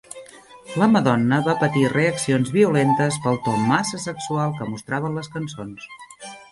[0.83, 5.91] La Madonna va patir reaccions violentes pel to massa sexual que mostraven les cançons.